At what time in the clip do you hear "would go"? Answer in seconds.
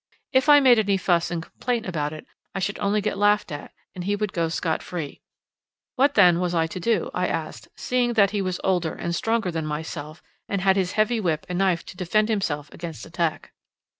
4.15-4.49